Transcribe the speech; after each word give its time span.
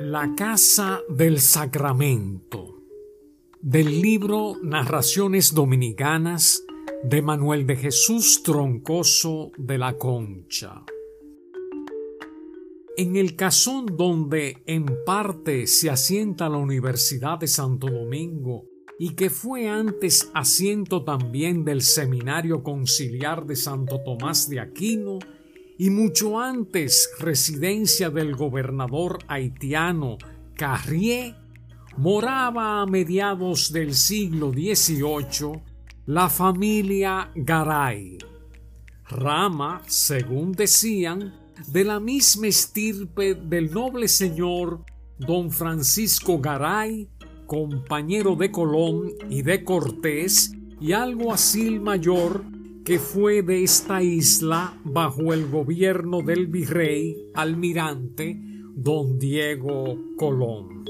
La 0.00 0.34
Casa 0.34 1.02
del 1.08 1.38
Sacramento 1.40 2.82
del 3.60 4.00
libro 4.00 4.56
Narraciones 4.62 5.54
Dominicanas 5.54 6.64
de 7.04 7.20
Manuel 7.20 7.66
de 7.66 7.76
Jesús 7.76 8.42
Troncoso 8.42 9.52
de 9.58 9.78
la 9.78 9.98
Concha. 9.98 10.82
En 12.96 13.16
el 13.16 13.36
casón 13.36 13.86
donde 13.96 14.62
en 14.66 14.86
parte 15.04 15.66
se 15.66 15.90
asienta 15.90 16.48
la 16.48 16.56
Universidad 16.56 17.38
de 17.38 17.48
Santo 17.48 17.88
Domingo 17.88 18.64
y 18.98 19.10
que 19.10 19.30
fue 19.30 19.68
antes 19.68 20.30
asiento 20.32 21.04
también 21.04 21.64
del 21.64 21.82
Seminario 21.82 22.62
Conciliar 22.62 23.46
de 23.46 23.56
Santo 23.56 24.00
Tomás 24.04 24.48
de 24.48 24.60
Aquino, 24.60 25.18
y 25.78 25.90
mucho 25.90 26.38
antes 26.38 27.10
residencia 27.18 28.10
del 28.10 28.36
gobernador 28.36 29.18
haitiano 29.28 30.18
Carrier, 30.54 31.34
moraba 31.96 32.82
a 32.82 32.86
mediados 32.86 33.72
del 33.72 33.94
siglo 33.94 34.52
XVIII 34.52 35.62
la 36.06 36.28
familia 36.28 37.30
Garay, 37.34 38.18
rama, 39.08 39.82
según 39.86 40.52
decían, 40.52 41.34
de 41.66 41.84
la 41.84 42.00
misma 42.00 42.48
estirpe 42.48 43.34
del 43.34 43.72
noble 43.72 44.08
señor 44.08 44.84
don 45.18 45.50
Francisco 45.50 46.38
Garay, 46.38 47.08
compañero 47.46 48.34
de 48.34 48.50
Colón 48.50 49.12
y 49.28 49.42
de 49.42 49.62
Cortés, 49.62 50.52
y 50.80 50.92
algo 50.92 51.32
así 51.32 51.78
mayor 51.78 52.44
que 52.84 52.98
fue 52.98 53.42
de 53.42 53.62
esta 53.62 54.02
isla 54.02 54.78
bajo 54.84 55.32
el 55.32 55.48
gobierno 55.48 56.22
del 56.22 56.48
virrey 56.48 57.16
almirante 57.34 58.40
don 58.74 59.18
Diego 59.18 59.96
Colón. 60.16 60.84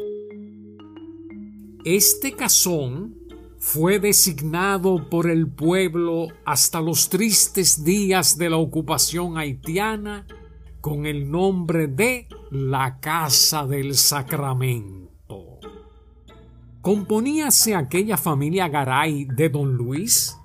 Este 1.84 2.33
casón 2.33 3.16
fue 3.58 3.98
designado 3.98 5.08
por 5.11 5.28
el 5.31 5.48
pueblo 5.48 6.28
hasta 6.44 6.81
los 6.81 7.08
tristes 7.08 7.84
días 7.84 8.38
de 8.38 8.50
la 8.50 8.56
ocupación 8.56 9.36
haitiana 9.36 10.27
con 10.81 11.06
el 11.06 11.31
nombre 11.31 11.88
de 11.88 12.27
la 12.50 12.98
Casa 13.00 13.66
del 13.66 13.94
Sacramento. 13.94 15.61
Componíase 16.81 17.77
aquella 17.77 18.16
familia 18.16 18.69
Garay 18.69 19.27
de 19.27 19.48
don 19.48 19.75
Luis, 19.77 20.36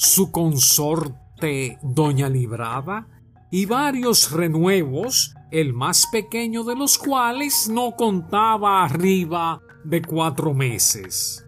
su 0.00 0.32
consorte 0.32 1.78
Doña 1.82 2.30
Librada 2.30 3.06
y 3.50 3.66
varios 3.66 4.32
renuevos, 4.32 5.34
el 5.50 5.74
más 5.74 6.06
pequeño 6.10 6.64
de 6.64 6.74
los 6.74 6.96
cuales 6.96 7.68
no 7.68 7.92
contaba 7.96 8.82
arriba 8.82 9.60
de 9.84 10.00
cuatro 10.00 10.54
meses. 10.54 11.44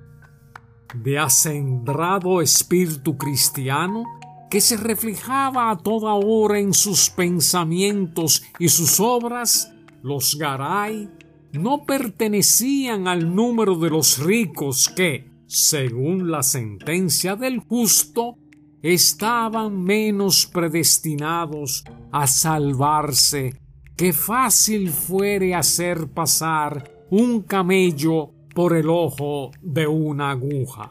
De 0.94 1.18
acendrado 1.18 2.42
espíritu 2.42 3.16
cristiano, 3.16 4.04
que 4.50 4.60
se 4.60 4.76
reflejaba 4.76 5.70
a 5.70 5.78
toda 5.78 6.12
hora 6.12 6.58
en 6.58 6.74
sus 6.74 7.08
pensamientos 7.08 8.42
y 8.58 8.68
sus 8.68 9.00
obras, 9.00 9.72
los 10.02 10.36
Garay 10.36 11.08
no 11.52 11.86
pertenecían 11.86 13.08
al 13.08 13.34
número 13.34 13.76
de 13.76 13.88
los 13.88 14.18
ricos 14.18 14.92
que, 14.94 15.30
según 15.46 16.30
la 16.30 16.42
sentencia 16.42 17.34
del 17.34 17.58
justo, 17.60 18.36
estaban 18.82 19.82
menos 19.82 20.46
predestinados 20.46 21.84
a 22.10 22.26
salvarse 22.26 23.60
que 23.96 24.12
fácil 24.12 24.90
fuere 24.90 25.54
hacer 25.54 26.08
pasar 26.08 27.06
un 27.10 27.42
camello 27.42 28.30
por 28.54 28.76
el 28.76 28.88
ojo 28.88 29.52
de 29.60 29.86
una 29.86 30.30
aguja. 30.30 30.90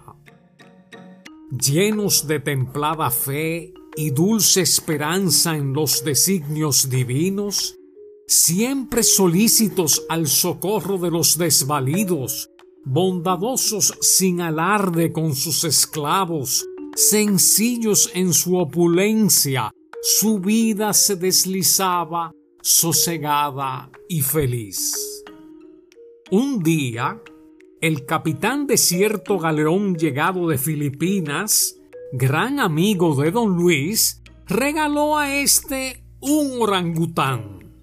Llenos 1.52 2.28
de 2.28 2.40
templada 2.40 3.12
fe 3.12 3.74
y 3.98 4.12
dulce 4.12 4.62
esperanza 4.62 5.58
en 5.58 5.74
los 5.74 6.04
designios 6.06 6.90
divinos, 6.90 7.76
siempre 8.28 9.04
solícitos 9.04 10.06
al 10.08 10.28
socorro 10.28 10.98
de 10.98 11.12
los 11.12 11.38
desvalidos, 11.38 12.50
bondadosos 12.86 13.94
sin 14.00 14.40
alarde 14.40 15.12
con 15.12 15.36
sus 15.36 15.66
esclavos, 15.66 16.66
sencillos 16.96 18.12
en 18.14 18.34
su 18.34 18.58
opulencia, 18.58 19.72
su 20.02 20.40
vida 20.40 20.94
se 20.94 21.16
deslizaba 21.16 22.32
sosegada 22.62 23.90
y 24.10 24.22
feliz. 24.22 24.96
Un 26.32 26.64
día, 26.64 27.22
el 27.82 28.06
capitán 28.06 28.68
de 28.68 28.78
cierto 28.78 29.38
galeón 29.38 29.96
llegado 29.96 30.48
de 30.48 30.58
Filipinas, 30.58 31.76
gran 32.14 32.60
amigo 32.60 33.16
de 33.16 33.32
don 33.32 33.56
Luis, 33.56 34.22
regaló 34.48 35.18
a 35.18 35.36
éste 35.36 36.04
un 36.20 36.62
orangután, 36.62 37.74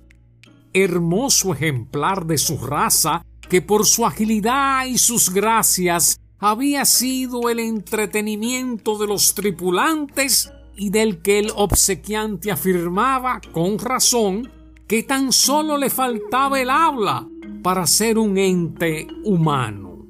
hermoso 0.72 1.52
ejemplar 1.52 2.26
de 2.26 2.38
su 2.38 2.58
raza 2.58 3.24
que 3.48 3.62
por 3.62 3.86
su 3.86 4.04
agilidad 4.04 4.86
y 4.86 4.98
sus 4.98 5.30
gracias 5.30 6.20
había 6.38 6.84
sido 6.84 7.48
el 7.48 7.58
entretenimiento 7.58 8.96
de 8.98 9.06
los 9.08 9.34
tripulantes 9.34 10.52
y 10.76 10.90
del 10.90 11.20
que 11.20 11.40
el 11.40 11.50
obsequiante 11.56 12.52
afirmaba 12.52 13.40
con 13.52 13.78
razón 13.78 14.48
que 14.86 15.02
tan 15.02 15.32
solo 15.32 15.76
le 15.76 15.90
faltaba 15.90 16.60
el 16.60 16.70
habla 16.70 17.28
para 17.62 17.86
ser 17.86 18.18
un 18.18 18.38
ente 18.38 19.08
humano. 19.24 20.06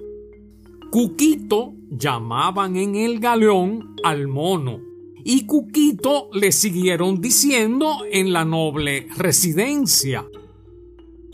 Cuquito 0.91 1.75
llamaban 1.91 2.77
en 2.77 2.95
el 2.95 3.19
galeón 3.19 3.97
al 4.05 4.29
mono 4.29 4.81
y 5.25 5.47
Cuquito 5.47 6.29
le 6.33 6.53
siguieron 6.53 7.21
diciendo 7.21 7.99
en 8.11 8.33
la 8.33 8.45
noble 8.45 9.09
residencia. 9.17 10.27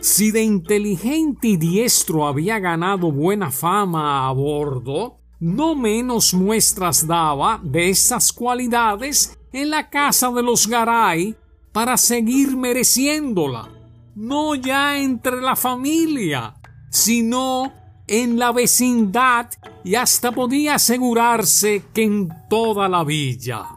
Si 0.05 0.31
de 0.33 0.43
inteligente 0.43 1.49
y 1.49 1.57
diestro 1.57 2.27
había 2.27 2.59
ganado 2.59 3.11
buena 3.11 3.51
fama 3.51 4.29
a 4.29 4.33
bordo, 4.33 5.17
no 5.41 5.75
menos 5.75 6.35
muestras 6.35 7.07
daba 7.07 7.59
de 7.65 7.89
esas 7.89 8.31
cualidades 8.31 9.39
en 9.51 9.71
la 9.71 9.89
casa 9.89 10.31
de 10.31 10.43
los 10.43 10.67
Garay 10.67 11.35
para 11.73 11.97
seguir 11.97 12.55
mereciéndola, 12.55 13.71
no 14.15 14.55
ya 14.55 14.99
entre 14.99 15.41
la 15.41 15.57
familia, 15.57 16.55
sino 16.91 17.73
en 18.07 18.39
la 18.39 18.53
vecindad 18.53 19.49
y 19.85 19.95
hasta 19.95 20.33
podía 20.33 20.75
asegurarse 20.75 21.83
que 21.95 22.03
en 22.03 22.29
toda 22.51 22.91
la 22.91 23.05
villa. 23.05 23.69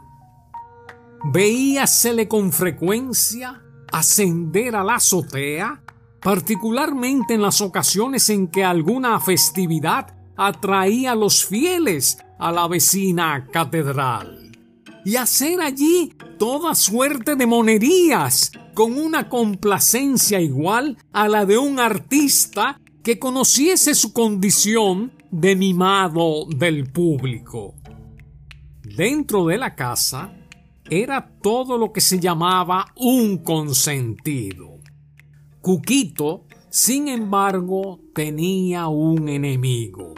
Veíasele 1.24 2.28
con 2.28 2.52
frecuencia 2.52 3.62
ascender 3.90 4.76
a 4.76 4.84
la 4.84 4.96
azotea 4.96 5.84
particularmente 6.20 7.34
en 7.34 7.42
las 7.42 7.60
ocasiones 7.60 8.28
en 8.30 8.48
que 8.48 8.64
alguna 8.64 9.20
festividad 9.20 10.14
atraía 10.36 11.12
a 11.12 11.16
los 11.16 11.44
fieles 11.44 12.18
a 12.38 12.52
la 12.52 12.68
vecina 12.68 13.48
catedral, 13.52 14.52
y 15.04 15.16
hacer 15.16 15.60
allí 15.60 16.14
toda 16.38 16.74
suerte 16.74 17.34
de 17.34 17.46
monerías 17.46 18.52
con 18.74 18.96
una 18.96 19.28
complacencia 19.28 20.40
igual 20.40 20.96
a 21.12 21.28
la 21.28 21.44
de 21.44 21.58
un 21.58 21.80
artista 21.80 22.80
que 23.02 23.18
conociese 23.18 23.94
su 23.94 24.12
condición 24.12 25.12
de 25.30 25.56
mimado 25.56 26.46
del 26.46 26.90
público. 26.92 27.74
Dentro 28.82 29.46
de 29.46 29.58
la 29.58 29.74
casa 29.74 30.32
era 30.88 31.28
todo 31.42 31.76
lo 31.76 31.92
que 31.92 32.00
se 32.00 32.20
llamaba 32.20 32.92
un 32.96 33.38
consentido 33.38 34.77
Cuquito, 35.60 36.44
sin 36.70 37.08
embargo, 37.08 38.00
tenía 38.14 38.88
un 38.88 39.28
enemigo. 39.28 40.14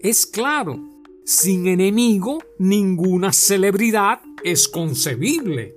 Es 0.00 0.26
claro, 0.26 0.80
sin 1.24 1.66
enemigo 1.66 2.38
ninguna 2.58 3.32
celebridad 3.32 4.20
es 4.42 4.68
concebible. 4.68 5.76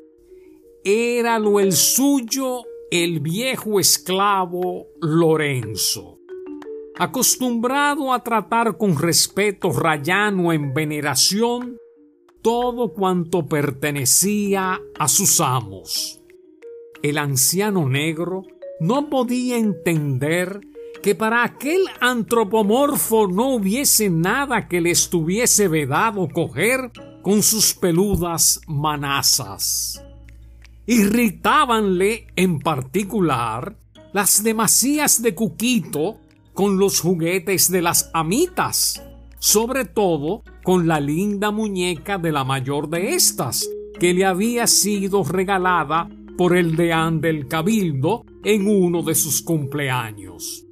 Era 0.83 1.39
lo 1.39 1.59
el 1.59 1.73
suyo 1.73 2.63
el 2.91 3.19
viejo 3.19 3.79
esclavo 3.79 4.87
Lorenzo. 5.01 6.19
Acostumbrado 6.97 8.13
a 8.13 8.23
tratar 8.23 8.77
con 8.77 8.97
respeto 8.97 9.71
rayano 9.71 10.53
en 10.53 10.73
veneración 10.73 11.77
todo 12.43 12.93
cuanto 12.93 13.47
pertenecía 13.47 14.79
a 14.99 15.07
sus 15.07 15.41
amos. 15.41 16.21
El 17.01 17.17
anciano 17.17 17.89
negro 17.89 18.43
no 18.79 19.09
podía 19.09 19.57
entender 19.57 20.61
que 21.01 21.15
para 21.15 21.43
aquel 21.43 21.81
antropomorfo 21.99 23.27
no 23.27 23.55
hubiese 23.55 24.09
nada 24.09 24.67
que 24.69 24.79
le 24.79 24.91
estuviese 24.91 25.67
vedado 25.67 26.29
coger 26.29 26.91
con 27.21 27.43
sus 27.43 27.73
peludas 27.73 28.61
manazas. 28.67 30.01
Irritábanle 30.85 32.27
en 32.35 32.59
particular 32.59 33.75
las 34.13 34.43
demasías 34.43 35.21
de 35.21 35.35
Cuquito 35.35 36.19
con 36.53 36.77
los 36.77 37.01
juguetes 37.01 37.69
de 37.71 37.81
las 37.81 38.09
amitas, 38.13 39.03
sobre 39.39 39.85
todo 39.85 40.43
con 40.63 40.87
la 40.87 40.99
linda 40.99 41.51
muñeca 41.51 42.17
de 42.17 42.31
la 42.31 42.43
mayor 42.43 42.89
de 42.89 43.13
estas, 43.15 43.67
que 43.99 44.13
le 44.13 44.23
había 44.23 44.67
sido 44.67 45.23
regalada 45.23 46.07
por 46.37 46.55
el 46.55 46.75
deán 46.75 47.21
del 47.21 47.47
cabildo 47.47 48.25
en 48.43 48.67
uno 48.67 49.03
de 49.03 49.15
sus 49.15 49.41
cumpleaños. 49.41 50.65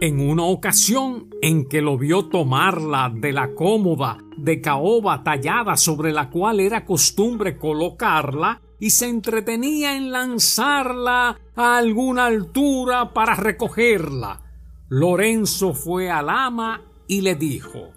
En 0.00 0.20
una 0.20 0.44
ocasión 0.44 1.28
en 1.40 1.68
que 1.68 1.80
lo 1.80 1.98
vio 1.98 2.26
tomarla 2.26 3.12
de 3.14 3.32
la 3.32 3.54
cómoda 3.54 4.18
de 4.36 4.60
caoba 4.60 5.22
tallada 5.22 5.76
sobre 5.76 6.12
la 6.12 6.30
cual 6.30 6.60
era 6.60 6.84
costumbre 6.84 7.56
colocarla, 7.58 8.60
y 8.78 8.90
se 8.90 9.08
entretenía 9.08 9.96
en 9.96 10.10
lanzarla 10.10 11.38
a 11.56 11.78
alguna 11.78 12.26
altura 12.26 13.14
para 13.14 13.34
recogerla. 13.34 14.42
Lorenzo 14.88 15.72
fue 15.72 16.10
al 16.10 16.28
ama 16.28 16.82
y 17.06 17.22
le 17.22 17.34
dijo 17.34 17.92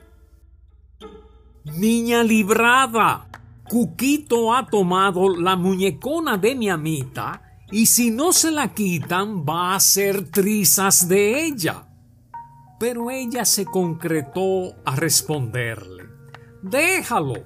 Niña 1.65 2.23
librada, 2.23 3.27
Cuquito 3.67 4.53
ha 4.53 4.67
tomado 4.67 5.35
la 5.35 5.57
muñecona 5.57 6.37
de 6.37 6.55
mi 6.55 6.69
amita 6.69 7.46
y 7.71 7.85
si 7.85 8.11
no 8.11 8.31
se 8.31 8.51
la 8.51 8.73
quitan 8.73 9.45
va 9.45 9.71
a 9.71 9.75
hacer 9.75 10.29
trizas 10.29 11.07
de 11.07 11.45
ella. 11.45 11.87
Pero 12.79 13.09
ella 13.09 13.43
se 13.43 13.65
concretó 13.65 14.75
a 14.85 14.95
responderle 14.95 16.07
Déjalo, 16.61 17.45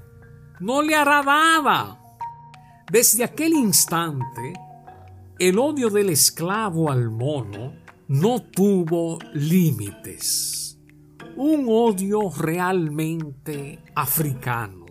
no 0.59 0.81
le 0.81 0.95
hará 0.95 1.21
nada. 1.21 1.99
Desde 2.91 3.23
aquel 3.23 3.53
instante, 3.53 4.53
el 5.37 5.59
odio 5.59 5.89
del 5.89 6.09
esclavo 6.09 6.91
al 6.91 7.09
mono 7.09 7.73
no 8.07 8.41
tuvo 8.41 9.19
límites. 9.33 10.79
Un 11.35 11.65
odio 11.69 12.29
realmente 12.29 13.83
africano. 13.95 14.85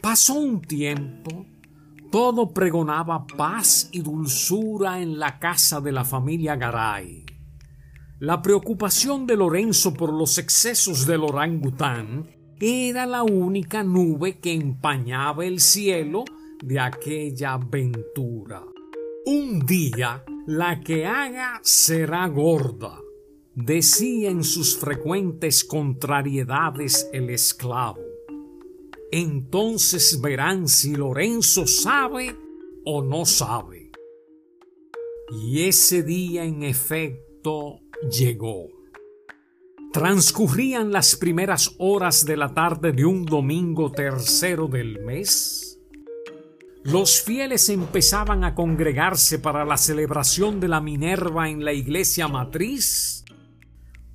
Pasó 0.00 0.34
un 0.34 0.60
tiempo, 0.62 1.46
todo 2.10 2.52
pregonaba 2.52 3.26
paz 3.26 3.88
y 3.92 4.00
dulzura 4.00 5.00
en 5.00 5.18
la 5.18 5.38
casa 5.38 5.80
de 5.80 5.92
la 5.92 6.04
familia 6.04 6.56
Garay. 6.56 7.26
La 8.20 8.42
preocupación 8.42 9.26
de 9.26 9.36
Lorenzo 9.36 9.94
por 9.94 10.12
los 10.12 10.38
excesos 10.38 11.06
del 11.06 11.22
orangután 11.22 12.26
era 12.58 13.06
la 13.06 13.22
única 13.22 13.84
nube 13.84 14.38
que 14.38 14.52
empañaba 14.52 15.44
el 15.44 15.60
cielo 15.60 16.24
de 16.62 16.80
aquella 16.80 17.52
aventura. 17.52 18.64
Un 19.26 19.60
día 19.66 20.24
la 20.46 20.80
que 20.80 21.06
haga 21.06 21.60
será 21.62 22.26
gorda, 22.26 22.98
decía 23.54 24.30
en 24.30 24.42
sus 24.42 24.76
frecuentes 24.78 25.62
contrariedades 25.62 27.08
el 27.12 27.30
esclavo. 27.30 28.07
Entonces 29.10 30.20
verán 30.20 30.68
si 30.68 30.94
Lorenzo 30.94 31.66
sabe 31.66 32.36
o 32.84 33.02
no 33.02 33.24
sabe. 33.24 33.90
Y 35.30 35.64
ese 35.64 36.02
día 36.02 36.44
en 36.44 36.62
efecto 36.62 37.80
llegó. 38.10 38.68
Transcurrían 39.92 40.92
las 40.92 41.16
primeras 41.16 41.74
horas 41.78 42.24
de 42.24 42.36
la 42.36 42.52
tarde 42.52 42.92
de 42.92 43.04
un 43.04 43.24
domingo 43.24 43.90
tercero 43.90 44.68
del 44.68 45.00
mes 45.00 45.68
los 46.84 47.20
fieles 47.20 47.68
empezaban 47.68 48.44
a 48.44 48.54
congregarse 48.54 49.38
para 49.38 49.66
la 49.66 49.76
celebración 49.76 50.58
de 50.58 50.68
la 50.68 50.80
Minerva 50.80 51.50
en 51.50 51.62
la 51.62 51.74
iglesia 51.74 52.28
matriz. 52.28 53.26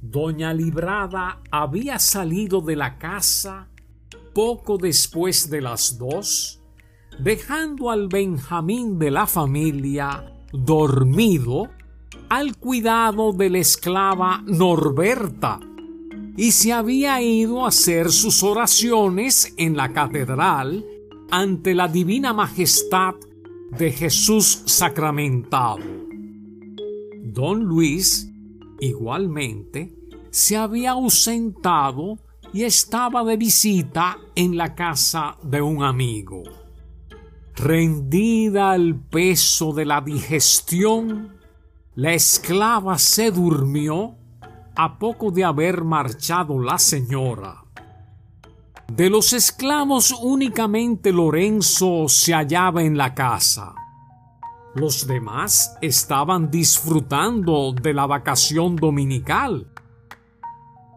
Doña 0.02 0.54
Librada 0.56 1.42
había 1.52 2.00
salido 2.00 2.62
de 2.62 2.76
la 2.76 2.98
casa 2.98 3.70
poco 4.34 4.78
después 4.78 5.50
de 5.50 5.62
las 5.62 5.98
dos, 5.98 6.62
dejando 7.20 7.90
al 7.90 8.08
Benjamín 8.08 8.98
de 9.00 9.12
la 9.12 9.28
familia 9.28 10.34
dormido 10.52 11.70
al 12.30 12.58
cuidado 12.58 13.34
de 13.34 13.50
la 13.50 13.60
esclava 13.60 14.44
Norberta, 14.46 15.60
y 16.36 16.52
se 16.52 16.74
había 16.74 17.22
ido 17.22 17.64
a 17.64 17.68
hacer 17.68 18.12
sus 18.12 18.42
oraciones 18.42 19.54
en 19.58 19.78
la 19.78 19.94
catedral 19.94 20.84
ante 21.30 21.76
la 21.76 21.88
divina 21.88 22.34
majestad 22.34 23.14
de 23.78 23.92
Jesús 23.92 24.64
sacramentado. 24.66 25.84
Don 27.24 27.64
Luis, 27.64 28.32
igualmente, 28.80 29.94
se 30.30 30.58
había 30.58 30.92
ausentado 30.92 32.18
y 32.54 32.64
estaba 32.64 33.24
de 33.24 33.36
visita 33.36 34.18
en 34.36 34.56
la 34.56 34.76
casa 34.76 35.38
de 35.42 35.62
un 35.62 35.84
amigo. 35.84 36.44
Rendida 37.56 38.72
al 38.72 38.96
peso 38.96 39.74
de 39.74 39.86
la 39.86 40.02
digestión, 40.02 41.38
la 41.96 42.14
esclava 42.14 42.98
se 42.98 43.32
durmió 43.32 44.16
a 44.76 44.98
poco 44.98 45.32
de 45.32 45.44
haber 45.44 45.84
marchado 45.84 46.60
la 46.60 46.78
señora. 46.78 47.64
De 48.92 49.10
los 49.10 49.34
esclavos 49.34 50.12
únicamente 50.22 51.12
Lorenzo 51.12 52.08
se 52.08 52.34
hallaba 52.34 52.84
en 52.84 52.98
la 52.98 53.16
casa. 53.16 53.74
Los 54.76 55.08
demás 55.08 55.76
estaban 55.82 56.50
disfrutando 56.52 57.74
de 57.74 57.94
la 57.94 58.08
vacación 58.08 58.76
dominical. 58.76 59.73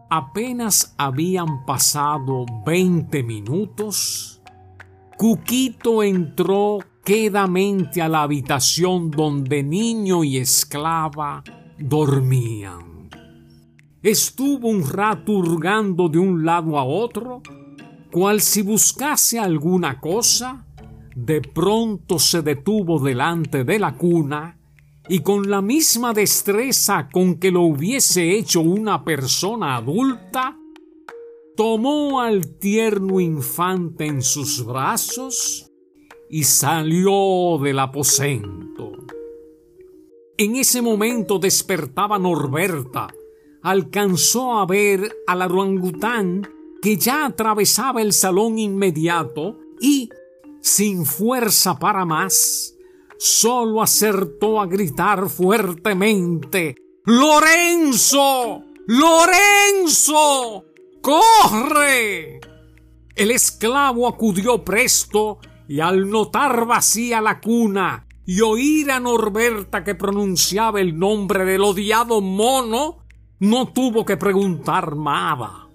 Apenas 0.09 0.95
habían 0.97 1.65
pasado 1.65 2.45
veinte 2.65 3.23
minutos. 3.23 4.41
Cuquito 5.17 6.01
entró 6.01 6.79
quedamente 7.03 8.01
a 8.01 8.07
la 8.07 8.21
habitación 8.21 9.11
donde 9.11 9.63
niño 9.63 10.23
y 10.23 10.37
esclava 10.37 11.43
dormían. 11.77 13.09
Estuvo 14.01 14.69
un 14.69 14.89
rato 14.89 15.33
hurgando 15.33 16.07
de 16.07 16.19
un 16.19 16.45
lado 16.45 16.79
a 16.79 16.85
otro 16.85 17.41
cual 18.09 18.39
si 18.39 18.61
buscase 18.61 19.37
alguna 19.37 19.99
cosa, 19.99 20.65
de 21.13 21.41
pronto 21.41 22.17
se 22.17 22.41
detuvo 22.41 22.99
delante 22.99 23.65
de 23.65 23.77
la 23.77 23.95
cuna 23.95 24.56
y 25.09 25.19
con 25.19 25.49
la 25.49 25.61
misma 25.61 26.13
destreza 26.13 27.09
con 27.11 27.35
que 27.35 27.51
lo 27.51 27.61
hubiese 27.61 28.37
hecho 28.37 28.61
una 28.61 29.03
persona 29.03 29.77
adulta, 29.77 30.59
tomó 31.55 32.21
al 32.21 32.57
tierno 32.57 33.19
infante 33.19 34.05
en 34.05 34.21
sus 34.21 34.65
brazos 34.65 35.71
y 36.29 36.43
salió 36.43 37.57
del 37.61 37.79
aposento. 37.79 38.91
En 40.37 40.55
ese 40.55 40.81
momento 40.81 41.39
despertaba 41.39 42.19
Norberta, 42.19 43.07
alcanzó 43.63 44.59
a 44.59 44.65
ver 44.65 45.11
al 45.25 45.41
orangután 45.41 46.47
que 46.81 46.97
ya 46.97 47.25
atravesaba 47.25 48.01
el 48.01 48.13
salón 48.13 48.59
inmediato 48.59 49.57
y, 49.79 50.09
sin 50.61 51.05
fuerza 51.05 51.79
para 51.79 52.05
más, 52.05 52.76
solo 53.19 53.81
acertó 53.81 54.59
a 54.61 54.67
gritar 54.67 55.29
fuertemente 55.29 56.75
Lorenzo. 57.07 58.63
Lorenzo. 58.85 60.65
¡Corre! 61.01 62.41
El 63.15 63.31
esclavo 63.31 64.09
acudió 64.09 64.63
presto 64.65 65.39
y 65.69 65.79
al 65.79 66.09
notar 66.09 66.65
vacía 66.65 67.21
la 67.21 67.39
cuna 67.39 68.07
y 68.25 68.41
oír 68.41 68.91
a 68.91 68.99
Norberta 68.99 69.85
que 69.85 69.95
pronunciaba 69.95 70.81
el 70.81 70.99
nombre 70.99 71.45
del 71.45 71.61
odiado 71.61 72.19
mono, 72.19 72.97
no 73.39 73.69
tuvo 73.69 74.03
que 74.03 74.17
preguntar 74.17 74.97
nada. 74.97 75.69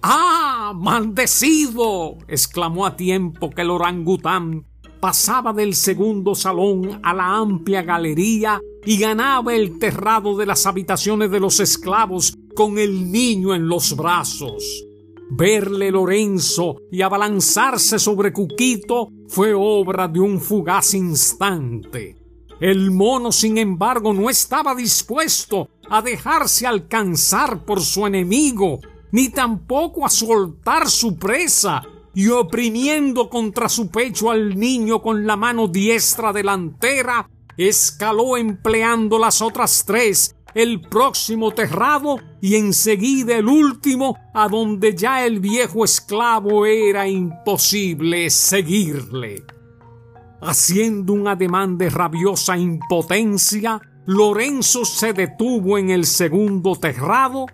¡Ah! 0.00 0.72
¡Maldecido! 0.74 2.16
exclamó 2.26 2.86
a 2.86 2.96
tiempo 2.96 3.50
que 3.50 3.60
el 3.60 3.70
orangután 3.70 4.64
pasaba 5.00 5.52
del 5.52 5.74
segundo 5.74 6.34
salón 6.34 7.00
a 7.02 7.14
la 7.14 7.36
amplia 7.36 7.82
galería 7.82 8.60
y 8.84 8.98
ganaba 8.98 9.54
el 9.54 9.78
terrado 9.78 10.36
de 10.36 10.46
las 10.46 10.66
habitaciones 10.66 11.30
de 11.30 11.40
los 11.40 11.60
esclavos 11.60 12.34
con 12.54 12.78
el 12.78 13.10
niño 13.10 13.54
en 13.54 13.68
los 13.68 13.96
brazos. 13.96 14.84
Verle 15.30 15.90
Lorenzo 15.90 16.76
y 16.90 17.02
abalanzarse 17.02 17.98
sobre 17.98 18.32
Cuquito 18.32 19.10
fue 19.28 19.52
obra 19.54 20.08
de 20.08 20.20
un 20.20 20.40
fugaz 20.40 20.94
instante. 20.94 22.16
El 22.60 22.90
mono, 22.90 23.30
sin 23.30 23.58
embargo, 23.58 24.12
no 24.12 24.30
estaba 24.30 24.74
dispuesto 24.74 25.68
a 25.88 26.02
dejarse 26.02 26.66
alcanzar 26.66 27.64
por 27.64 27.80
su 27.80 28.06
enemigo, 28.06 28.80
ni 29.12 29.28
tampoco 29.28 30.04
a 30.04 30.08
soltar 30.08 30.90
su 30.90 31.16
presa, 31.16 31.82
y 32.18 32.30
oprimiendo 32.30 33.30
contra 33.30 33.68
su 33.68 33.92
pecho 33.92 34.32
al 34.32 34.58
niño 34.58 35.00
con 35.00 35.24
la 35.24 35.36
mano 35.36 35.68
diestra 35.68 36.32
delantera, 36.32 37.30
escaló 37.56 38.36
empleando 38.36 39.20
las 39.20 39.40
otras 39.40 39.84
tres 39.86 40.34
el 40.52 40.80
próximo 40.80 41.52
terrado 41.52 42.16
y 42.40 42.56
enseguida 42.56 43.36
el 43.36 43.46
último 43.46 44.18
a 44.34 44.48
donde 44.48 44.96
ya 44.96 45.24
el 45.24 45.38
viejo 45.38 45.84
esclavo 45.84 46.66
era 46.66 47.06
imposible 47.06 48.30
seguirle. 48.30 49.44
Haciendo 50.40 51.12
un 51.12 51.28
ademán 51.28 51.78
de 51.78 51.88
rabiosa 51.88 52.58
impotencia, 52.58 53.80
Lorenzo 54.06 54.84
se 54.84 55.12
detuvo 55.12 55.78
en 55.78 55.90
el 55.90 56.04
segundo 56.04 56.74
terrado, 56.74 57.46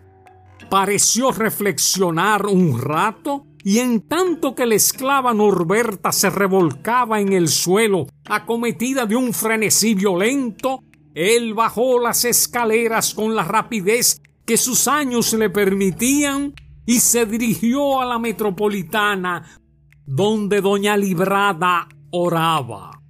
pareció 0.70 1.32
reflexionar 1.32 2.46
un 2.46 2.80
rato 2.80 3.44
y 3.66 3.78
en 3.78 4.02
tanto 4.02 4.54
que 4.54 4.66
la 4.66 4.74
esclava 4.74 5.32
Norberta 5.32 6.12
se 6.12 6.28
revolcaba 6.28 7.18
en 7.18 7.32
el 7.32 7.48
suelo, 7.48 8.06
acometida 8.26 9.06
de 9.06 9.16
un 9.16 9.32
frenesí 9.32 9.94
violento, 9.94 10.80
él 11.14 11.54
bajó 11.54 11.98
las 11.98 12.26
escaleras 12.26 13.14
con 13.14 13.34
la 13.34 13.42
rapidez 13.42 14.20
que 14.44 14.58
sus 14.58 14.86
años 14.86 15.32
le 15.32 15.48
permitían 15.48 16.52
y 16.84 17.00
se 17.00 17.24
dirigió 17.24 18.02
a 18.02 18.04
la 18.04 18.18
metropolitana, 18.18 19.58
donde 20.04 20.60
doña 20.60 20.98
Librada 20.98 21.88
oraba. 22.10 23.00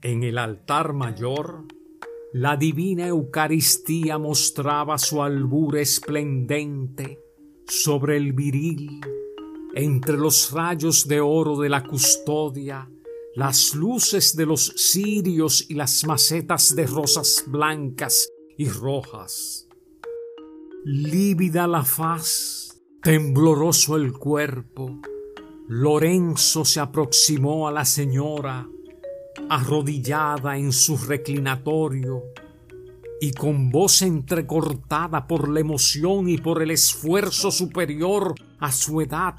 En 0.00 0.22
el 0.22 0.38
altar 0.38 0.94
mayor, 0.94 1.66
la 2.32 2.56
divina 2.56 3.08
Eucaristía 3.08 4.16
mostraba 4.16 4.96
su 4.96 5.22
albur 5.22 5.76
esplendente 5.76 7.18
sobre 7.66 8.16
el 8.16 8.32
viril 8.32 9.00
entre 9.74 10.16
los 10.16 10.52
rayos 10.52 11.08
de 11.08 11.20
oro 11.20 11.58
de 11.58 11.68
la 11.68 11.82
custodia, 11.82 12.88
las 13.34 13.74
luces 13.74 14.36
de 14.36 14.46
los 14.46 14.72
cirios 14.76 15.66
y 15.68 15.74
las 15.74 16.06
macetas 16.06 16.76
de 16.76 16.86
rosas 16.86 17.44
blancas 17.46 18.28
y 18.56 18.68
rojas. 18.68 19.68
Lívida 20.84 21.66
la 21.66 21.82
faz, 21.82 22.80
tembloroso 23.02 23.96
el 23.96 24.12
cuerpo, 24.12 25.00
Lorenzo 25.66 26.64
se 26.64 26.78
aproximó 26.78 27.66
a 27.66 27.72
la 27.72 27.84
señora, 27.84 28.68
arrodillada 29.48 30.56
en 30.56 30.72
su 30.72 30.96
reclinatorio, 30.98 32.22
y 33.20 33.32
con 33.32 33.70
voz 33.70 34.02
entrecortada 34.02 35.26
por 35.26 35.48
la 35.48 35.60
emoción 35.60 36.28
y 36.28 36.36
por 36.36 36.62
el 36.62 36.70
esfuerzo 36.70 37.50
superior 37.50 38.34
a 38.58 38.70
su 38.70 39.00
edad 39.00 39.36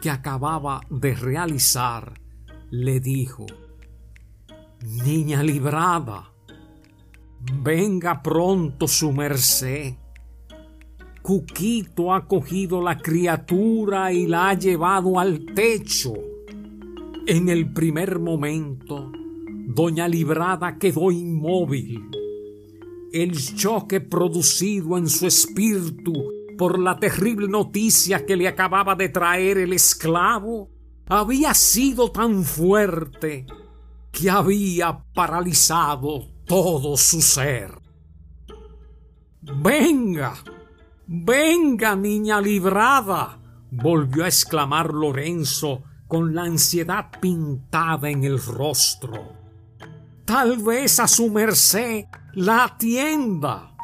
que 0.00 0.10
acababa 0.10 0.80
de 0.90 1.14
realizar, 1.14 2.20
le 2.70 3.00
dijo, 3.00 3.46
Niña 5.04 5.42
librada, 5.42 6.32
venga 7.62 8.22
pronto 8.22 8.86
su 8.86 9.12
merced. 9.12 9.94
Cuquito 11.22 12.14
ha 12.14 12.28
cogido 12.28 12.80
la 12.82 12.98
criatura 12.98 14.12
y 14.12 14.26
la 14.26 14.50
ha 14.50 14.54
llevado 14.54 15.18
al 15.18 15.44
techo. 15.54 16.14
En 17.26 17.48
el 17.48 17.72
primer 17.72 18.20
momento, 18.20 19.10
doña 19.66 20.06
Librada 20.06 20.78
quedó 20.78 21.10
inmóvil. 21.10 22.08
El 23.12 23.32
choque 23.56 24.00
producido 24.00 24.96
en 24.96 25.08
su 25.08 25.26
espíritu 25.26 26.35
por 26.56 26.78
la 26.78 26.96
terrible 26.96 27.48
noticia 27.48 28.24
que 28.24 28.36
le 28.36 28.48
acababa 28.48 28.94
de 28.94 29.08
traer 29.08 29.58
el 29.58 29.72
esclavo 29.72 30.70
había 31.08 31.54
sido 31.54 32.10
tan 32.10 32.44
fuerte 32.44 33.46
que 34.10 34.30
había 34.30 35.04
paralizado 35.14 36.26
todo 36.46 36.96
su 36.96 37.20
ser. 37.20 37.70
Venga, 39.42 40.34
venga, 41.06 41.94
niña 41.94 42.40
librada, 42.40 43.38
volvió 43.70 44.24
a 44.24 44.28
exclamar 44.28 44.92
Lorenzo 44.92 45.82
con 46.08 46.34
la 46.34 46.42
ansiedad 46.42 47.10
pintada 47.20 48.10
en 48.10 48.24
el 48.24 48.42
rostro. 48.42 49.34
Tal 50.24 50.58
vez 50.58 50.98
a 50.98 51.06
su 51.06 51.30
merced 51.30 52.06
la 52.34 52.64
atienda. 52.64 53.75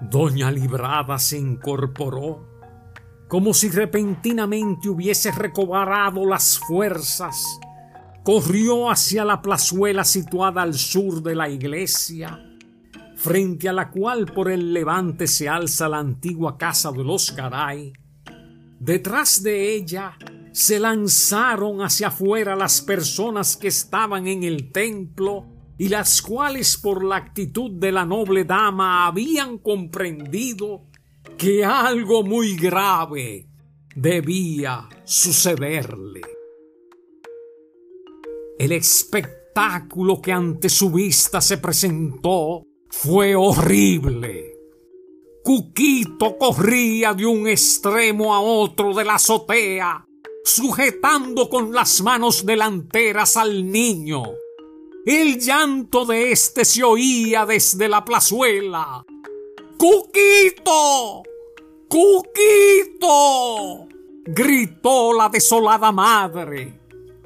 Doña 0.00 0.50
Librada 0.50 1.18
se 1.18 1.38
incorporó, 1.38 2.46
como 3.26 3.52
si 3.52 3.68
repentinamente 3.68 4.88
hubiese 4.88 5.32
recobrado 5.32 6.24
las 6.24 6.58
fuerzas. 6.58 7.44
Corrió 8.22 8.90
hacia 8.90 9.24
la 9.24 9.42
plazuela 9.42 10.04
situada 10.04 10.62
al 10.62 10.74
sur 10.74 11.22
de 11.22 11.34
la 11.34 11.48
iglesia, 11.48 12.38
frente 13.16 13.68
a 13.68 13.72
la 13.72 13.90
cual 13.90 14.26
por 14.26 14.50
el 14.50 14.72
levante 14.72 15.26
se 15.26 15.48
alza 15.48 15.88
la 15.88 15.98
antigua 15.98 16.56
casa 16.56 16.92
de 16.92 17.02
los 17.02 17.34
Garay. 17.34 17.92
Detrás 18.78 19.42
de 19.42 19.74
ella 19.74 20.16
se 20.52 20.78
lanzaron 20.78 21.82
hacia 21.82 22.08
afuera 22.08 22.54
las 22.54 22.80
personas 22.80 23.56
que 23.56 23.68
estaban 23.68 24.28
en 24.28 24.44
el 24.44 24.70
templo 24.70 25.57
y 25.78 25.88
las 25.88 26.20
cuales 26.20 26.76
por 26.76 27.04
la 27.04 27.16
actitud 27.16 27.70
de 27.70 27.92
la 27.92 28.04
noble 28.04 28.44
dama 28.44 29.06
habían 29.06 29.58
comprendido 29.58 30.86
que 31.38 31.64
algo 31.64 32.24
muy 32.24 32.56
grave 32.56 33.48
debía 33.94 34.88
sucederle. 35.04 36.22
El 38.58 38.72
espectáculo 38.72 40.20
que 40.20 40.32
ante 40.32 40.68
su 40.68 40.90
vista 40.90 41.40
se 41.40 41.58
presentó 41.58 42.64
fue 42.90 43.36
horrible. 43.36 44.54
Cuquito 45.44 46.36
corría 46.36 47.14
de 47.14 47.24
un 47.24 47.46
extremo 47.46 48.34
a 48.34 48.40
otro 48.40 48.92
de 48.94 49.04
la 49.04 49.14
azotea, 49.14 50.04
sujetando 50.44 51.48
con 51.48 51.72
las 51.72 52.02
manos 52.02 52.44
delanteras 52.44 53.36
al 53.36 53.70
niño 53.70 54.24
el 55.06 55.38
llanto 55.38 56.04
de 56.04 56.32
éste 56.32 56.64
se 56.64 56.82
oía 56.82 57.46
desde 57.46 57.88
la 57.88 58.04
plazuela. 58.04 59.04
¡Cuquito! 59.78 61.22
¡Cuquito! 61.88 63.88
gritó 64.26 65.14
la 65.14 65.28
desolada 65.28 65.92
madre. 65.92 66.78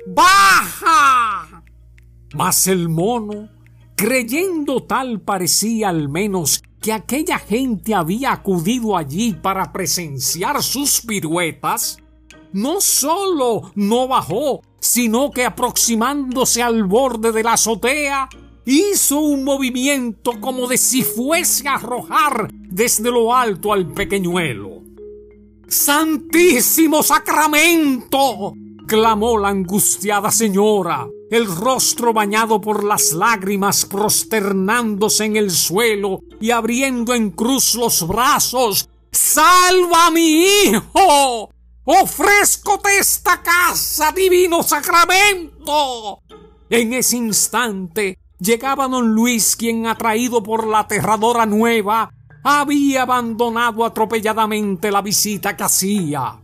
¡Baja! 0.06 1.64
Mas 2.34 2.66
el 2.66 2.88
mono, 2.88 3.48
creyendo 3.96 4.84
tal 4.84 5.20
parecía 5.20 5.88
al 5.88 6.08
menos 6.08 6.62
que 6.80 6.92
aquella 6.92 7.38
gente 7.38 7.94
había 7.94 8.32
acudido 8.32 8.96
allí 8.96 9.34
para 9.34 9.72
presenciar 9.72 10.62
sus 10.62 11.00
piruetas, 11.00 11.98
no 12.52 12.80
solo 12.80 13.70
no 13.74 14.08
bajó, 14.08 14.62
sino 14.82 15.30
que 15.30 15.44
aproximándose 15.44 16.60
al 16.60 16.82
borde 16.82 17.30
de 17.30 17.44
la 17.44 17.52
azotea, 17.52 18.28
hizo 18.66 19.20
un 19.20 19.44
movimiento 19.44 20.40
como 20.40 20.66
de 20.66 20.76
si 20.76 21.04
fuese 21.04 21.68
a 21.68 21.76
arrojar 21.76 22.50
desde 22.52 23.12
lo 23.12 23.32
alto 23.32 23.72
al 23.72 23.86
pequeñuelo. 23.86 24.82
¡Santísimo 25.68 27.02
Sacramento! 27.04 28.54
clamó 28.88 29.38
la 29.38 29.50
angustiada 29.50 30.32
señora, 30.32 31.06
el 31.30 31.46
rostro 31.46 32.12
bañado 32.12 32.60
por 32.60 32.82
las 32.82 33.12
lágrimas, 33.12 33.86
prosternándose 33.86 35.26
en 35.26 35.36
el 35.36 35.52
suelo 35.52 36.22
y 36.40 36.50
abriendo 36.50 37.14
en 37.14 37.30
cruz 37.30 37.76
los 37.76 38.04
brazos. 38.06 38.88
¡Salva 39.12 40.08
a 40.08 40.10
mi 40.10 40.44
hijo! 40.44 41.50
¡Ofrezcote 41.84 42.98
esta 42.98 43.42
casa, 43.42 44.12
divino 44.12 44.62
sacramento! 44.62 46.20
En 46.70 46.92
ese 46.92 47.16
instante 47.16 48.18
llegaba 48.38 48.86
don 48.86 49.12
Luis, 49.12 49.56
quien, 49.56 49.86
atraído 49.86 50.42
por 50.42 50.66
la 50.66 50.80
aterradora 50.80 51.44
nueva, 51.44 52.12
había 52.44 53.02
abandonado 53.02 53.84
atropelladamente 53.84 54.92
la 54.92 55.02
visita 55.02 55.56
que 55.56 55.64
hacía. 55.64 56.40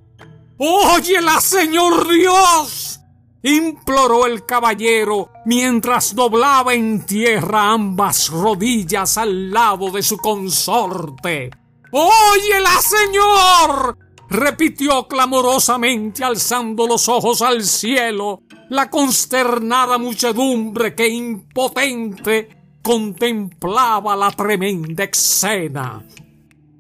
¡Óyela, 0.59 1.41
Señor 1.41 2.09
Dios! 2.09 3.01
imploró 3.41 4.27
el 4.27 4.45
caballero 4.45 5.31
mientras 5.45 6.17
doblaba 6.17 6.75
en 6.75 7.07
tierra 7.07 7.71
ambas 7.71 8.29
rodillas 8.29 9.17
al 9.17 9.53
lado 9.53 9.93
de 9.93 10.03
su 10.03 10.19
consorte. 10.19 11.51
¡Óyela, 11.93 12.83
Señor! 12.83 14.08
Repitió 14.29 15.09
clamorosamente 15.09 16.23
alzando 16.23 16.87
los 16.87 17.09
ojos 17.09 17.43
al 17.43 17.63
cielo 17.63 18.43
la 18.69 18.91
consternada 18.91 19.97
muchedumbre 19.97 20.95
que 20.95 21.09
impotente 21.09 22.49
contemplaba 22.83 24.15
la 24.15 24.31
tremenda 24.31 25.05
escena. 25.05 26.05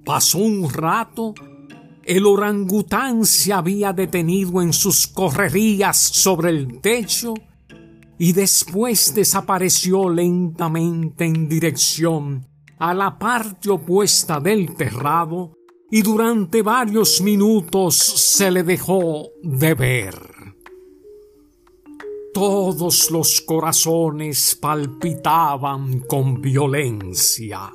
Pasó 0.04 0.38
un 0.38 0.70
rato, 0.70 1.34
el 2.04 2.26
orangután 2.26 3.24
se 3.24 3.52
había 3.52 3.92
detenido 3.92 4.60
en 4.60 4.72
sus 4.72 5.06
correrías 5.06 5.96
sobre 5.96 6.50
el 6.50 6.80
techo 6.80 7.34
y 8.18 8.32
después 8.32 9.14
desapareció 9.14 10.08
lentamente 10.10 11.24
en 11.24 11.48
dirección 11.48 12.46
a 12.78 12.92
la 12.92 13.18
parte 13.18 13.70
opuesta 13.70 14.40
del 14.40 14.74
terrado 14.74 15.57
y 15.90 16.02
durante 16.02 16.62
varios 16.62 17.20
minutos 17.20 17.96
se 17.96 18.50
le 18.50 18.62
dejó 18.62 19.30
de 19.42 19.74
ver. 19.74 20.14
Todos 22.34 23.10
los 23.10 23.40
corazones 23.40 24.56
palpitaban 24.60 26.00
con 26.00 26.40
violencia. 26.40 27.72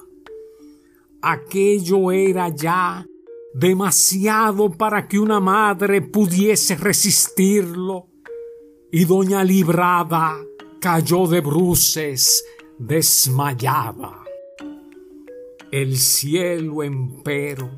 Aquello 1.22 2.12
era 2.12 2.50
ya 2.50 3.06
demasiado 3.54 4.72
para 4.72 5.08
que 5.08 5.20
una 5.20 5.40
madre 5.40 6.02
pudiese 6.02 6.76
resistirlo, 6.76 8.08
y 8.92 9.06
doña 9.06 9.44
Librada 9.44 10.38
cayó 10.80 11.28
de 11.28 11.42
bruces 11.42 12.46
desmayada. 12.78 14.24
El 15.72 15.98
cielo, 15.98 16.84
empero, 16.84 17.72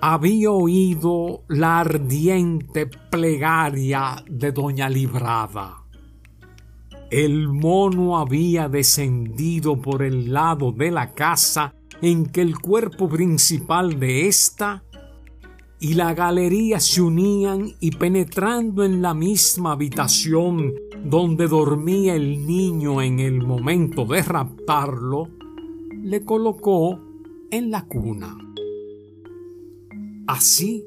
había 0.00 0.50
oído 0.50 1.44
la 1.48 1.80
ardiente 1.80 2.86
plegaria 2.86 4.24
de 4.28 4.52
doña 4.52 4.88
Librada. 4.88 5.84
El 7.10 7.48
mono 7.48 8.18
había 8.18 8.68
descendido 8.68 9.80
por 9.80 10.02
el 10.02 10.32
lado 10.32 10.72
de 10.72 10.90
la 10.90 11.14
casa 11.14 11.74
en 12.02 12.26
que 12.26 12.42
el 12.42 12.58
cuerpo 12.58 13.08
principal 13.08 13.98
de 13.98 14.26
ésta 14.26 14.82
y 15.78 15.94
la 15.94 16.14
galería 16.14 16.80
se 16.80 17.02
unían 17.02 17.72
y 17.80 17.92
penetrando 17.92 18.82
en 18.84 19.02
la 19.02 19.14
misma 19.14 19.72
habitación 19.72 20.72
donde 21.04 21.46
dormía 21.46 22.14
el 22.14 22.46
niño 22.46 23.02
en 23.02 23.20
el 23.20 23.46
momento 23.46 24.04
de 24.04 24.22
raptarlo, 24.22 25.28
le 26.02 26.24
colocó 26.24 26.98
en 27.50 27.70
la 27.70 27.86
cuna. 27.86 28.45
Así, 30.26 30.84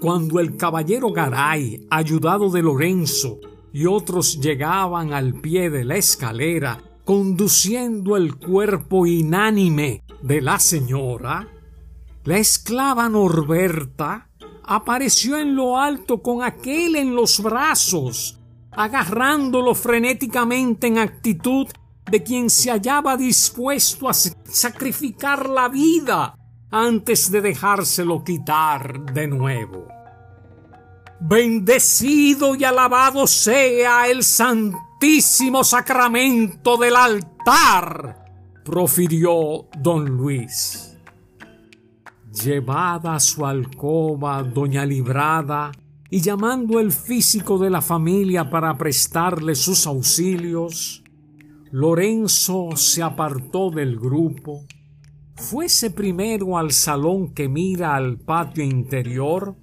cuando 0.00 0.38
el 0.38 0.56
caballero 0.56 1.10
Garay, 1.10 1.86
ayudado 1.90 2.50
de 2.50 2.62
Lorenzo, 2.62 3.40
y 3.72 3.86
otros 3.86 4.40
llegaban 4.40 5.12
al 5.12 5.40
pie 5.40 5.70
de 5.70 5.84
la 5.84 5.96
escalera, 5.96 6.82
conduciendo 7.04 8.16
el 8.16 8.36
cuerpo 8.36 9.06
inánime 9.06 10.02
de 10.22 10.40
la 10.40 10.58
señora, 10.58 11.48
la 12.24 12.38
esclava 12.38 13.08
Norberta 13.08 14.28
apareció 14.64 15.38
en 15.38 15.54
lo 15.54 15.78
alto 15.78 16.20
con 16.20 16.42
aquel 16.42 16.96
en 16.96 17.14
los 17.14 17.42
brazos, 17.42 18.40
agarrándolo 18.72 19.74
frenéticamente 19.74 20.88
en 20.88 20.98
actitud 20.98 21.66
de 22.10 22.22
quien 22.22 22.50
se 22.50 22.70
hallaba 22.70 23.16
dispuesto 23.16 24.08
a 24.08 24.12
sacrificar 24.12 25.48
la 25.48 25.68
vida 25.68 26.34
antes 26.70 27.30
de 27.30 27.40
dejárselo 27.40 28.24
quitar 28.24 29.12
de 29.12 29.28
nuevo. 29.28 29.88
Bendecido 31.20 32.54
y 32.54 32.64
alabado 32.64 33.26
sea 33.26 34.08
el 34.08 34.22
santísimo 34.22 35.64
sacramento 35.64 36.76
del 36.76 36.96
altar, 36.96 38.24
profirió 38.64 39.66
don 39.78 40.04
Luis. 40.04 40.98
Llevada 42.32 43.14
a 43.14 43.20
su 43.20 43.46
alcoba 43.46 44.42
doña 44.42 44.84
Librada 44.84 45.72
y 46.10 46.20
llamando 46.20 46.78
el 46.80 46.92
físico 46.92 47.56
de 47.56 47.70
la 47.70 47.80
familia 47.80 48.50
para 48.50 48.76
prestarle 48.76 49.54
sus 49.54 49.86
auxilios, 49.86 51.02
Lorenzo 51.70 52.76
se 52.76 53.02
apartó 53.02 53.70
del 53.70 53.98
grupo, 53.98 54.66
fuese 55.36 55.90
primero 55.90 56.58
al 56.58 56.72
salón 56.72 57.34
que 57.34 57.48
mira 57.48 57.94
al 57.94 58.18
patio 58.18 58.64
interior 58.64 59.56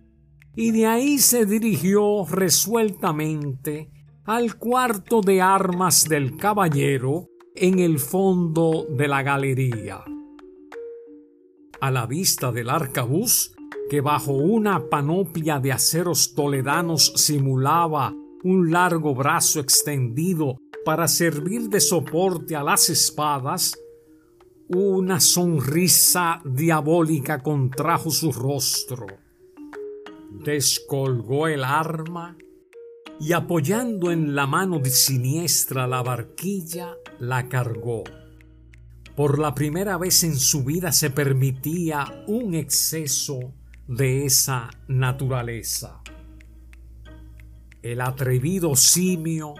y 0.55 0.71
de 0.71 0.86
ahí 0.86 1.17
se 1.17 1.45
dirigió 1.45 2.25
resueltamente 2.25 3.89
al 4.25 4.55
cuarto 4.55 5.21
de 5.21 5.41
armas 5.41 6.07
del 6.07 6.38
caballero 6.38 7.27
en 7.55 7.79
el 7.79 7.99
fondo 7.99 8.86
de 8.89 9.07
la 9.07 9.23
galería. 9.23 10.03
A 11.81 11.91
la 11.91 12.05
vista 12.05 12.51
del 12.51 12.69
arcabuz, 12.69 13.53
que 13.89 13.99
bajo 13.99 14.31
una 14.31 14.89
panoplia 14.89 15.59
de 15.59 15.73
aceros 15.73 16.33
toledanos 16.33 17.13
simulaba 17.15 18.13
un 18.43 18.71
largo 18.71 19.13
brazo 19.13 19.59
extendido 19.59 20.57
para 20.86 21.07
servir 21.07 21.69
de 21.69 21.79
soporte 21.79 22.55
a 22.55 22.63
las 22.63 22.89
espadas, 22.89 23.77
una 24.69 25.19
sonrisa 25.19 26.41
diabólica 26.45 27.39
contrajo 27.39 28.10
su 28.10 28.32
rostro. 28.32 29.08
Descolgó 30.32 31.47
el 31.47 31.63
arma 31.63 32.38
y 33.19 33.34
apoyando 33.34 34.12
en 34.12 34.36
la 34.36 34.47
mano 34.47 34.80
de 34.80 34.89
siniestra 34.89 35.88
la 35.88 36.02
barquilla, 36.02 36.95
la 37.19 37.47
cargó. 37.47 38.04
Por 39.15 39.38
la 39.38 39.54
primera 39.54 39.97
vez 39.97 40.23
en 40.23 40.36
su 40.36 40.63
vida 40.63 40.91
se 40.91 41.12
permitía 41.12 42.23
un 42.28 42.56
exceso 42.56 43.54
de 43.88 44.26
esa 44.26 44.69
naturaleza. 44.88 46.02
El 47.82 48.02
atrevido 48.02 48.76
simio, 48.76 49.54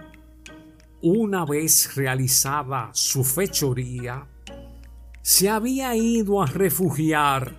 una 1.02 1.44
vez 1.44 1.94
realizada 1.94 2.90
su 2.94 3.22
fechoría, 3.22 4.26
se 5.26 5.48
había 5.48 5.96
ido 5.96 6.42
a 6.42 6.46
refugiar 6.46 7.56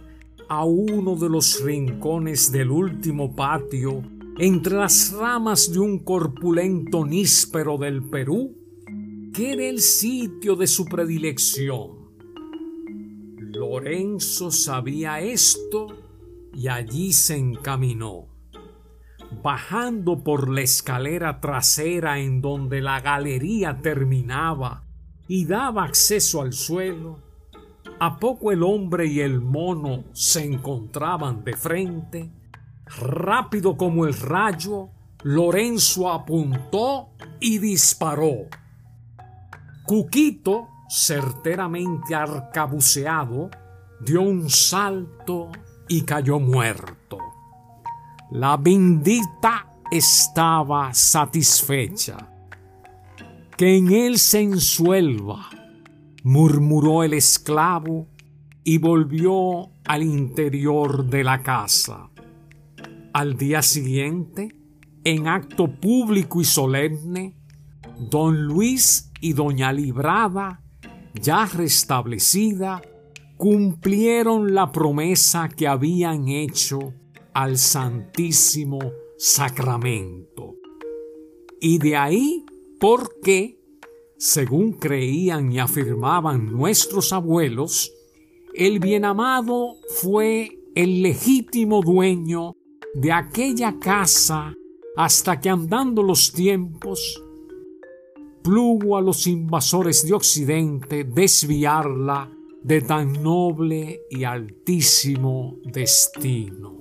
a 0.47 0.63
uno 0.65 1.15
de 1.15 1.29
los 1.29 1.63
rincones 1.63 2.51
del 2.51 2.69
último 2.69 3.35
patio 3.35 4.03
entre 4.37 4.75
las 4.75 5.11
ramas 5.13 5.73
de 5.73 5.79
un 5.79 5.97
corpulento 6.03 7.03
níspero 7.07 7.79
del 7.79 8.03
Perú, 8.03 8.55
que 9.33 9.53
era 9.53 9.63
el 9.63 9.79
sitio 9.79 10.55
de 10.55 10.67
su 10.67 10.85
predilección. 10.85 12.11
Lorenzo 13.39 14.51
sabía 14.51 15.21
esto 15.21 15.87
y 16.53 16.67
allí 16.67 17.13
se 17.13 17.35
encaminó. 17.35 18.27
Bajando 19.41 20.23
por 20.23 20.49
la 20.51 20.61
escalera 20.61 21.41
trasera 21.41 22.19
en 22.19 22.41
donde 22.41 22.81
la 22.81 23.01
galería 23.01 23.81
terminaba 23.81 24.83
y 25.27 25.45
daba 25.45 25.83
acceso 25.83 26.43
al 26.43 26.53
suelo, 26.53 27.24
a 27.99 28.19
poco 28.19 28.51
el 28.51 28.63
hombre 28.63 29.07
y 29.07 29.21
el 29.21 29.41
mono 29.41 30.03
se 30.13 30.43
encontraban 30.45 31.43
de 31.43 31.53
frente, 31.53 32.31
Rápido 32.85 33.77
como 33.77 34.05
el 34.05 34.13
rayo, 34.13 34.89
Lorenzo 35.23 36.11
apuntó 36.11 37.09
y 37.39 37.57
disparó. 37.57 38.47
Cuquito, 39.83 40.67
certeramente 40.87 42.13
arcabuceado, 42.13 43.49
dio 43.99 44.21
un 44.21 44.49
salto 44.49 45.51
y 45.87 46.03
cayó 46.03 46.39
muerto. 46.39 47.17
La 48.31 48.57
bendita 48.57 49.67
estaba 49.89 50.93
satisfecha. 50.93 52.31
Que 53.57 53.77
en 53.77 53.91
él 53.91 54.19
se 54.19 54.41
ensuelva, 54.41 55.49
murmuró 56.25 57.03
el 57.03 57.13
esclavo 57.13 58.07
y 58.63 58.79
volvió 58.79 59.69
al 59.85 60.01
interior 60.01 61.05
de 61.05 61.23
la 61.23 61.43
casa. 61.43 62.09
Al 63.13 63.37
día 63.37 63.61
siguiente, 63.61 64.55
en 65.03 65.27
acto 65.27 65.67
público 65.79 66.41
y 66.41 66.45
solemne, 66.45 67.35
don 68.09 68.41
Luis 68.41 69.11
y 69.21 69.33
doña 69.33 69.71
Librada, 69.71 70.63
ya 71.13 71.45
restablecida, 71.45 72.81
cumplieron 73.37 74.55
la 74.55 74.71
promesa 74.71 75.47
que 75.47 75.67
habían 75.67 76.27
hecho 76.27 76.91
al 77.35 77.59
Santísimo 77.59 78.79
Sacramento. 79.15 80.55
Y 81.61 81.77
de 81.77 81.95
ahí 81.95 82.45
porque, 82.79 83.59
según 84.17 84.73
creían 84.73 85.51
y 85.51 85.59
afirmaban 85.59 86.51
nuestros 86.51 87.13
abuelos, 87.13 87.93
el 88.53 88.79
bienamado 88.79 89.75
fue 90.01 90.59
el 90.75 91.01
legítimo 91.01 91.81
dueño 91.81 92.55
de 92.93 93.11
aquella 93.11 93.77
casa 93.79 94.53
hasta 94.95 95.39
que 95.39 95.49
andando 95.49 96.01
los 96.01 96.31
tiempos, 96.31 97.21
plugo 98.41 98.95
a 98.95 99.01
los 99.01 99.27
invasores 99.27 100.07
de 100.07 100.13
Occidente 100.13 101.03
desviarla 101.03 102.31
de 102.63 102.81
tan 102.81 103.21
noble 103.21 104.01
y 104.09 104.23
altísimo 104.23 105.59
destino. 105.63 106.74